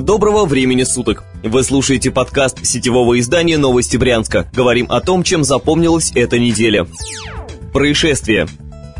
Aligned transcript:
Доброго 0.00 0.44
времени 0.44 0.82
суток! 0.82 1.24
Вы 1.42 1.64
слушаете 1.64 2.10
подкаст 2.10 2.66
сетевого 2.66 3.18
издания 3.18 3.56
«Новости 3.56 3.96
Брянска». 3.96 4.46
Говорим 4.52 4.88
о 4.90 5.00
том, 5.00 5.22
чем 5.22 5.42
запомнилась 5.42 6.12
эта 6.14 6.38
неделя. 6.38 6.86
Происшествие. 7.72 8.46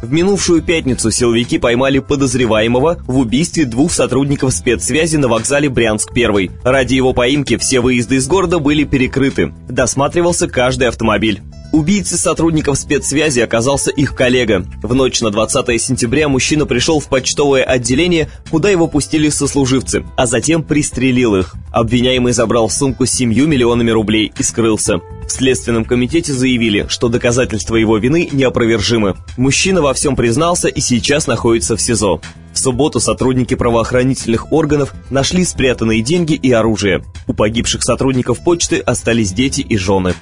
В 0.00 0.10
минувшую 0.10 0.62
пятницу 0.62 1.10
силовики 1.10 1.58
поймали 1.58 1.98
подозреваемого 1.98 2.96
в 3.06 3.18
убийстве 3.18 3.66
двух 3.66 3.92
сотрудников 3.92 4.54
спецсвязи 4.54 5.18
на 5.18 5.28
вокзале 5.28 5.68
Брянск-1. 5.68 6.62
Ради 6.64 6.94
его 6.94 7.12
поимки 7.12 7.58
все 7.58 7.80
выезды 7.80 8.14
из 8.14 8.26
города 8.26 8.58
были 8.58 8.84
перекрыты. 8.84 9.52
Досматривался 9.68 10.48
каждый 10.48 10.88
автомобиль. 10.88 11.42
Убийцей 11.76 12.16
сотрудников 12.16 12.78
спецсвязи 12.78 13.40
оказался 13.40 13.90
их 13.90 14.14
коллега. 14.14 14.64
В 14.82 14.94
ночь 14.94 15.20
на 15.20 15.30
20 15.30 15.78
сентября 15.78 16.26
мужчина 16.26 16.64
пришел 16.64 17.00
в 17.00 17.08
почтовое 17.08 17.64
отделение, 17.64 18.30
куда 18.50 18.70
его 18.70 18.86
пустили 18.86 19.28
сослуживцы, 19.28 20.02
а 20.16 20.24
затем 20.24 20.62
пристрелил 20.62 21.36
их. 21.36 21.54
Обвиняемый 21.70 22.32
забрал 22.32 22.70
сумку 22.70 23.04
с 23.04 23.10
7 23.10 23.28
миллионами 23.28 23.90
рублей 23.90 24.32
и 24.38 24.42
скрылся. 24.42 25.00
В 25.26 25.30
Следственном 25.30 25.84
комитете 25.84 26.32
заявили, 26.32 26.86
что 26.88 27.08
доказательства 27.08 27.76
его 27.76 27.98
вины 27.98 28.26
неопровержимы. 28.32 29.16
Мужчина 29.36 29.82
во 29.82 29.92
всем 29.92 30.16
признался 30.16 30.68
и 30.68 30.80
сейчас 30.80 31.26
находится 31.26 31.76
в 31.76 31.82
СИЗО. 31.82 32.22
В 32.54 32.58
субботу 32.58 33.00
сотрудники 33.00 33.52
правоохранительных 33.52 34.50
органов 34.50 34.94
нашли 35.10 35.44
спрятанные 35.44 36.00
деньги 36.00 36.32
и 36.32 36.50
оружие. 36.52 37.04
У 37.26 37.34
погибших 37.34 37.82
сотрудников 37.82 38.42
почты 38.42 38.78
остались 38.78 39.32
дети 39.32 39.60
и 39.60 39.76
жены. 39.76 40.14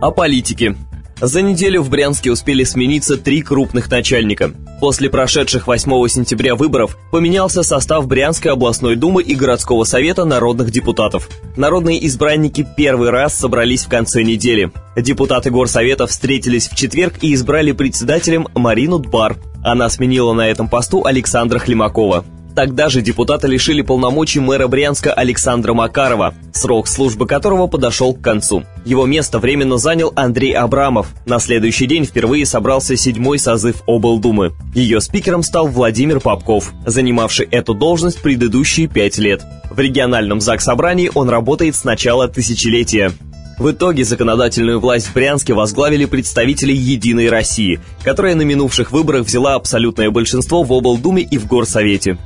О 0.00 0.10
политике. 0.10 0.76
За 1.22 1.40
неделю 1.40 1.80
в 1.80 1.88
Брянске 1.88 2.30
успели 2.30 2.64
смениться 2.64 3.16
три 3.16 3.40
крупных 3.40 3.90
начальника. 3.90 4.52
После 4.78 5.08
прошедших 5.08 5.66
8 5.66 6.08
сентября 6.08 6.54
выборов 6.54 6.98
поменялся 7.10 7.62
состав 7.62 8.06
Брянской 8.06 8.52
областной 8.52 8.96
думы 8.96 9.22
и 9.22 9.34
городского 9.34 9.84
совета 9.84 10.26
народных 10.26 10.70
депутатов. 10.70 11.30
Народные 11.56 12.06
избранники 12.06 12.66
первый 12.76 13.08
раз 13.08 13.34
собрались 13.34 13.86
в 13.86 13.88
конце 13.88 14.22
недели. 14.22 14.70
Депутаты 14.96 15.50
горсовета 15.50 16.06
встретились 16.06 16.68
в 16.68 16.76
четверг 16.76 17.14
и 17.22 17.32
избрали 17.32 17.72
председателем 17.72 18.48
Марину 18.54 18.98
Дбар. 18.98 19.36
Она 19.64 19.88
сменила 19.88 20.34
на 20.34 20.46
этом 20.50 20.68
посту 20.68 21.06
Александра 21.06 21.58
Хлемакова. 21.58 22.22
Тогда 22.56 22.88
же 22.88 23.02
депутата 23.02 23.46
лишили 23.46 23.82
полномочий 23.82 24.40
мэра 24.40 24.66
Брянска 24.66 25.12
Александра 25.12 25.74
Макарова, 25.74 26.32
срок 26.54 26.88
службы 26.88 27.26
которого 27.26 27.66
подошел 27.66 28.14
к 28.14 28.22
концу. 28.22 28.64
Его 28.86 29.04
место 29.04 29.38
временно 29.38 29.76
занял 29.76 30.10
Андрей 30.16 30.54
Абрамов. 30.54 31.08
На 31.26 31.38
следующий 31.38 31.86
день 31.86 32.06
впервые 32.06 32.46
собрался 32.46 32.96
седьмой 32.96 33.38
созыв 33.38 33.82
облдумы. 33.86 34.54
Ее 34.74 35.02
спикером 35.02 35.42
стал 35.42 35.68
Владимир 35.68 36.18
Попков, 36.18 36.72
занимавший 36.86 37.46
эту 37.50 37.74
должность 37.74 38.22
предыдущие 38.22 38.88
пять 38.88 39.18
лет. 39.18 39.44
В 39.70 39.78
региональном 39.78 40.40
ЗАГС-собрании 40.40 41.10
он 41.12 41.28
работает 41.28 41.76
с 41.76 41.84
начала 41.84 42.26
тысячелетия. 42.26 43.12
В 43.58 43.70
итоге 43.70 44.04
законодательную 44.04 44.80
власть 44.80 45.06
в 45.06 45.14
Брянске 45.14 45.54
возглавили 45.54 46.04
представители 46.04 46.72
«Единой 46.72 47.30
России», 47.30 47.80
которая 48.04 48.34
на 48.34 48.42
минувших 48.42 48.92
выборах 48.92 49.24
взяла 49.24 49.54
абсолютное 49.54 50.10
большинство 50.10 50.62
в 50.62 50.72
облдуме 50.72 51.22
и 51.22 51.38
в 51.38 51.46
горсовете. 51.46 52.18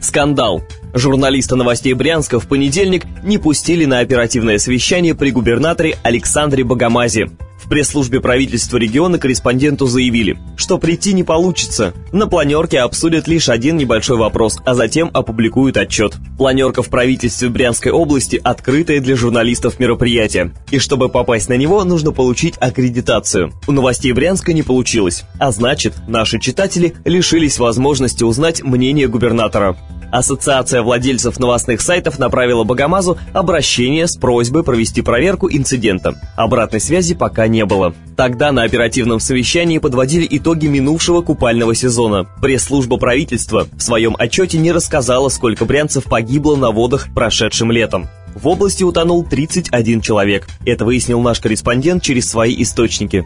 Скандал. 0.00 0.62
Журналисты 0.92 1.56
новостей 1.56 1.94
Брянска 1.94 2.38
в 2.38 2.46
понедельник 2.46 3.04
не 3.22 3.38
пустили 3.38 3.86
на 3.86 4.00
оперативное 4.00 4.58
совещание 4.58 5.14
при 5.14 5.30
губернаторе 5.30 5.98
Александре 6.02 6.64
Богомазе. 6.64 7.28
В 7.66 7.68
пресс-службе 7.68 8.20
правительства 8.20 8.76
региона 8.76 9.18
корреспонденту 9.18 9.86
заявили, 9.86 10.38
что 10.56 10.78
прийти 10.78 11.12
не 11.12 11.24
получится. 11.24 11.94
На 12.12 12.28
планерке 12.28 12.78
обсудят 12.78 13.26
лишь 13.26 13.48
один 13.48 13.76
небольшой 13.76 14.18
вопрос, 14.18 14.58
а 14.64 14.76
затем 14.76 15.10
опубликуют 15.12 15.76
отчет. 15.76 16.14
Планерка 16.38 16.84
в 16.84 16.88
правительстве 16.90 17.48
Брянской 17.48 17.90
области 17.90 18.40
открытая 18.40 19.00
для 19.00 19.16
журналистов 19.16 19.80
мероприятие. 19.80 20.52
И 20.70 20.78
чтобы 20.78 21.08
попасть 21.08 21.48
на 21.48 21.56
него, 21.56 21.82
нужно 21.82 22.12
получить 22.12 22.54
аккредитацию. 22.60 23.52
У 23.66 23.72
новостей 23.72 24.12
Брянска 24.12 24.52
не 24.52 24.62
получилось. 24.62 25.24
А 25.40 25.50
значит, 25.50 25.94
наши 26.06 26.38
читатели 26.38 26.94
лишились 27.04 27.58
возможности 27.58 28.22
узнать 28.22 28.62
мнение 28.62 29.08
губернатора. 29.08 29.76
Ассоциация 30.10 30.82
владельцев 30.82 31.38
новостных 31.38 31.80
сайтов 31.80 32.18
направила 32.18 32.64
Богомазу 32.64 33.18
обращение 33.32 34.06
с 34.06 34.16
просьбой 34.16 34.62
провести 34.62 35.02
проверку 35.02 35.48
инцидента. 35.50 36.14
Обратной 36.36 36.80
связи 36.80 37.14
пока 37.14 37.48
не 37.48 37.64
было. 37.64 37.94
Тогда 38.16 38.52
на 38.52 38.62
оперативном 38.62 39.20
совещании 39.20 39.78
подводили 39.78 40.26
итоги 40.30 40.66
минувшего 40.66 41.22
купального 41.22 41.74
сезона. 41.74 42.26
Пресс-служба 42.40 42.96
правительства 42.96 43.66
в 43.72 43.82
своем 43.82 44.16
отчете 44.18 44.58
не 44.58 44.72
рассказала, 44.72 45.28
сколько 45.28 45.64
брянцев 45.64 46.04
погибло 46.04 46.56
на 46.56 46.70
водах 46.70 47.08
прошедшим 47.14 47.70
летом. 47.70 48.08
В 48.34 48.48
области 48.48 48.84
утонул 48.84 49.24
31 49.24 50.02
человек. 50.02 50.46
Это 50.64 50.84
выяснил 50.84 51.20
наш 51.20 51.40
корреспондент 51.40 52.02
через 52.02 52.28
свои 52.28 52.54
источники. 52.62 53.24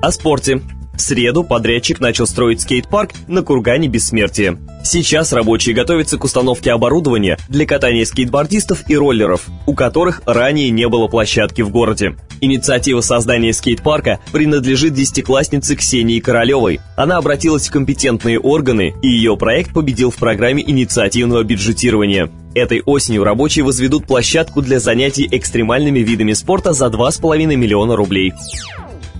О 0.00 0.12
спорте. 0.12 0.60
В 0.96 1.00
среду 1.00 1.42
подрядчик 1.42 2.00
начал 2.00 2.26
строить 2.26 2.60
скейт-парк 2.60 3.12
на 3.26 3.42
кургане 3.42 3.88
Бессмертия. 3.88 4.58
Сейчас 4.84 5.32
рабочие 5.32 5.74
готовятся 5.74 6.18
к 6.18 6.24
установке 6.24 6.70
оборудования 6.70 7.38
для 7.48 7.66
катания 7.66 8.04
скейтбордистов 8.04 8.88
и 8.88 8.96
роллеров, 8.96 9.46
у 9.66 9.74
которых 9.74 10.22
ранее 10.24 10.70
не 10.70 10.88
было 10.88 11.08
площадки 11.08 11.62
в 11.62 11.70
городе. 11.70 12.16
Инициатива 12.40 13.00
создания 13.00 13.52
скейт-парка 13.52 14.20
принадлежит 14.30 14.94
десятикласснице 14.94 15.76
Ксении 15.76 16.20
Королевой. 16.20 16.80
Она 16.96 17.16
обратилась 17.16 17.68
в 17.68 17.72
компетентные 17.72 18.38
органы, 18.38 18.94
и 19.02 19.08
ее 19.08 19.36
проект 19.36 19.72
победил 19.72 20.10
в 20.10 20.16
программе 20.16 20.62
инициативного 20.62 21.42
бюджетирования. 21.42 22.30
Этой 22.54 22.82
осенью 22.82 23.24
рабочие 23.24 23.64
возведут 23.64 24.06
площадку 24.06 24.62
для 24.62 24.78
занятий 24.78 25.28
экстремальными 25.30 26.00
видами 26.00 26.34
спорта 26.34 26.72
за 26.72 26.86
2,5 26.86 27.56
миллиона 27.56 27.96
рублей. 27.96 28.32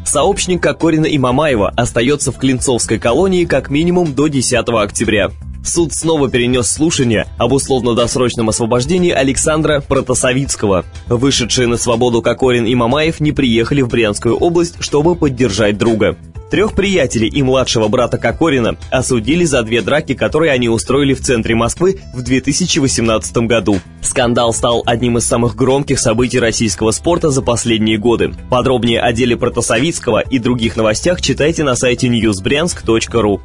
Сообщник 0.05 0.63
Кокорина 0.63 1.07
и 1.07 1.19
Мамаева 1.19 1.73
остается 1.77 2.31
в 2.31 2.39
Клинцовской 2.39 2.99
колонии 2.99 3.45
как 3.45 3.71
минимум 3.71 4.15
до 4.15 4.29
10 4.29 4.55
октября. 4.69 5.31
Суд 5.65 5.95
снова 5.95 6.29
перенес 6.29 6.71
слушание 6.71 7.27
об 7.39 7.53
условно-досрочном 7.53 8.51
освобождении 8.51 9.11
Александра 9.11 9.81
Протасовицкого. 9.81 10.85
Вышедшие 11.09 11.67
на 11.67 11.79
свободу 11.79 12.21
Кокорин 12.21 12.67
и 12.67 12.75
Мамаев 12.75 13.19
не 13.19 13.33
приехали 13.33 13.81
в 13.81 13.89
Брянскую 13.89 14.37
область, 14.37 14.77
чтобы 14.81 15.17
поддержать 15.17 15.79
друга. 15.79 16.17
Трех 16.51 16.75
приятелей 16.75 17.29
и 17.29 17.43
младшего 17.43 17.89
брата 17.89 18.19
Кокорина 18.19 18.77
осудили 18.91 19.45
за 19.45 19.63
две 19.63 19.83
драки, 19.83 20.15
которые 20.15 20.53
они 20.53 20.69
устроили 20.69 21.15
в 21.15 21.21
центре 21.21 21.55
Москвы 21.55 22.01
в 22.15 22.23
2018 22.23 23.37
году. 23.39 23.81
Скандал 24.03 24.53
стал 24.53 24.83
одним 24.87 25.19
из 25.19 25.25
самых 25.25 25.57
громких 25.57 25.99
событий 25.99 26.39
российского 26.39 26.91
спорта 26.91 27.31
за 27.31 27.43
последние 27.43 27.99
годы. 27.99 28.35
Подробнее 28.51 29.01
о 29.01 29.13
деле 29.13 29.37
Протасовицкого 29.37 30.21
и 30.21 30.39
других 30.39 30.77
новостях 30.77 31.21
читайте 31.21 31.65
на 31.65 31.75
сайте 31.75 32.09
newsbryansk.ru. 32.09 33.41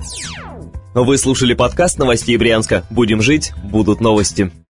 Вы 0.94 1.18
слушали 1.18 1.54
подкаст 1.54 1.98
новостей 1.98 2.36
Брянска. 2.38 2.84
Будем 2.90 3.22
жить, 3.22 3.54
будут 3.64 4.02
новости. 4.02 4.52